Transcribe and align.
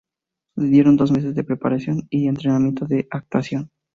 Le 0.55 0.67
dieron 0.67 0.97
dos 0.97 1.11
meses 1.11 1.35
de 1.35 1.43
preparación 1.43 2.07
y 2.09 2.27
entrenamiento 2.27 2.87
de 2.87 3.07
actuación. 3.11 3.69